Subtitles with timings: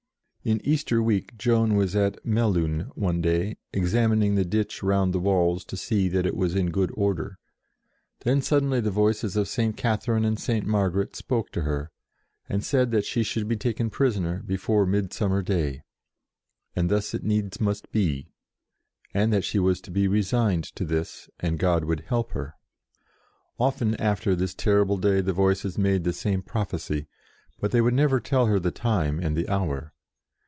[0.43, 5.63] In Easter Week Joan was at Melun one day, examining the ditch round the walls
[5.65, 7.37] to see that it was in good order.
[8.21, 10.65] Then sud denly the Voices of St Catherine and St.
[10.65, 11.91] Margaret spoke to her,
[12.49, 15.83] and said that she EVIL PROPHESIED 83 should be taken prisoner before Midsummer day,"
[16.75, 18.31] and thus it needs must be,"
[19.13, 22.55] and that she was to be resigned to this, and God would help her.
[23.59, 27.05] Often after this terrible day the Voices made the same prophecy,
[27.59, 29.93] but they would never tell her the time and the hour.